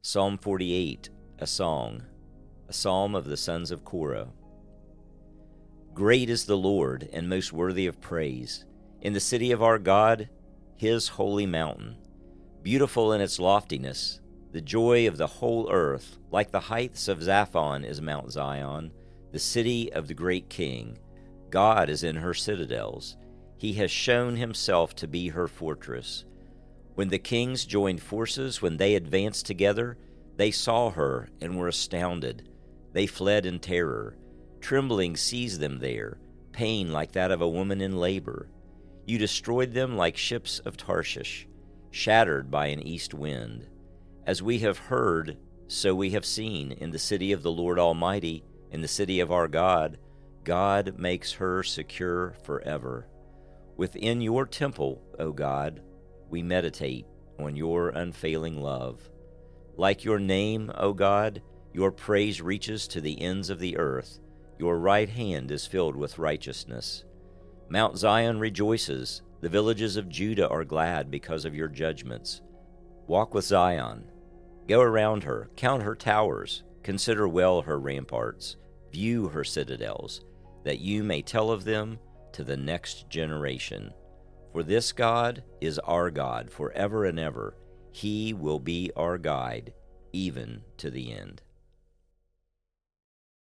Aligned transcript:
Psalm 0.00 0.38
48, 0.38 1.10
a 1.40 1.46
song, 1.46 2.04
a 2.68 2.72
psalm 2.72 3.16
of 3.16 3.24
the 3.24 3.36
sons 3.36 3.72
of 3.72 3.84
Korah. 3.84 4.28
Great 5.92 6.30
is 6.30 6.44
the 6.44 6.56
Lord, 6.56 7.08
and 7.12 7.28
most 7.28 7.52
worthy 7.52 7.88
of 7.88 8.00
praise, 8.00 8.64
in 9.02 9.12
the 9.12 9.18
city 9.18 9.50
of 9.50 9.60
our 9.60 9.76
God, 9.76 10.28
his 10.76 11.08
holy 11.08 11.46
mountain. 11.46 11.96
Beautiful 12.62 13.12
in 13.12 13.20
its 13.20 13.40
loftiness, 13.40 14.20
the 14.52 14.60
joy 14.60 15.08
of 15.08 15.16
the 15.16 15.26
whole 15.26 15.68
earth, 15.68 16.16
like 16.30 16.52
the 16.52 16.60
heights 16.60 17.08
of 17.08 17.18
Zaphon 17.18 17.84
is 17.84 18.00
Mount 18.00 18.30
Zion, 18.30 18.92
the 19.32 19.38
city 19.40 19.92
of 19.92 20.06
the 20.06 20.14
great 20.14 20.48
king. 20.48 20.96
God 21.50 21.90
is 21.90 22.04
in 22.04 22.14
her 22.14 22.34
citadels. 22.34 23.16
He 23.56 23.72
has 23.74 23.90
shown 23.90 24.36
himself 24.36 24.94
to 24.94 25.08
be 25.08 25.28
her 25.28 25.48
fortress. 25.48 26.24
When 26.98 27.10
the 27.10 27.18
kings 27.20 27.64
joined 27.64 28.02
forces, 28.02 28.60
when 28.60 28.76
they 28.76 28.96
advanced 28.96 29.46
together, 29.46 29.96
they 30.36 30.50
saw 30.50 30.90
her 30.90 31.28
and 31.40 31.56
were 31.56 31.68
astounded. 31.68 32.48
They 32.92 33.06
fled 33.06 33.46
in 33.46 33.60
terror. 33.60 34.16
Trembling 34.60 35.16
seized 35.16 35.60
them 35.60 35.78
there, 35.78 36.18
pain 36.50 36.90
like 36.90 37.12
that 37.12 37.30
of 37.30 37.40
a 37.40 37.48
woman 37.48 37.80
in 37.80 37.98
labor. 37.98 38.48
You 39.06 39.16
destroyed 39.16 39.72
them 39.72 39.96
like 39.96 40.16
ships 40.16 40.58
of 40.58 40.76
Tarshish, 40.76 41.46
shattered 41.92 42.50
by 42.50 42.66
an 42.66 42.84
east 42.84 43.14
wind. 43.14 43.68
As 44.26 44.42
we 44.42 44.58
have 44.58 44.78
heard, 44.78 45.36
so 45.68 45.94
we 45.94 46.10
have 46.10 46.26
seen 46.26 46.72
in 46.72 46.90
the 46.90 46.98
city 46.98 47.30
of 47.30 47.44
the 47.44 47.52
Lord 47.52 47.78
Almighty, 47.78 48.42
in 48.72 48.80
the 48.80 48.88
city 48.88 49.20
of 49.20 49.30
our 49.30 49.46
God. 49.46 49.98
God 50.42 50.98
makes 50.98 51.30
her 51.34 51.62
secure 51.62 52.34
forever. 52.42 53.06
Within 53.76 54.20
your 54.20 54.44
temple, 54.44 55.00
O 55.20 55.30
God, 55.30 55.80
we 56.30 56.42
meditate 56.42 57.06
on 57.38 57.56
your 57.56 57.90
unfailing 57.90 58.60
love. 58.60 59.08
Like 59.76 60.04
your 60.04 60.18
name, 60.18 60.72
O 60.76 60.92
God, 60.92 61.42
your 61.72 61.92
praise 61.92 62.40
reaches 62.40 62.88
to 62.88 63.00
the 63.00 63.20
ends 63.20 63.50
of 63.50 63.58
the 63.58 63.76
earth. 63.76 64.18
Your 64.58 64.78
right 64.78 65.08
hand 65.08 65.50
is 65.50 65.66
filled 65.66 65.94
with 65.94 66.18
righteousness. 66.18 67.04
Mount 67.68 67.96
Zion 67.96 68.40
rejoices. 68.40 69.22
The 69.40 69.48
villages 69.48 69.96
of 69.96 70.08
Judah 70.08 70.48
are 70.48 70.64
glad 70.64 71.10
because 71.10 71.44
of 71.44 71.54
your 71.54 71.68
judgments. 71.68 72.42
Walk 73.06 73.34
with 73.34 73.44
Zion. 73.44 74.10
Go 74.66 74.80
around 74.80 75.22
her, 75.22 75.48
count 75.56 75.82
her 75.82 75.94
towers, 75.94 76.64
consider 76.82 77.28
well 77.28 77.62
her 77.62 77.78
ramparts, 77.78 78.56
view 78.90 79.28
her 79.28 79.44
citadels, 79.44 80.24
that 80.64 80.80
you 80.80 81.04
may 81.04 81.22
tell 81.22 81.50
of 81.50 81.64
them 81.64 81.98
to 82.32 82.42
the 82.42 82.56
next 82.56 83.08
generation. 83.08 83.92
For 84.58 84.64
this 84.64 84.90
God 84.90 85.44
is 85.60 85.78
our 85.78 86.10
God 86.10 86.50
forever 86.50 87.04
and 87.04 87.16
ever. 87.16 87.54
He 87.92 88.34
will 88.34 88.58
be 88.58 88.90
our 88.96 89.16
guide, 89.16 89.72
even 90.12 90.64
to 90.78 90.90
the 90.90 91.12
end. 91.12 91.42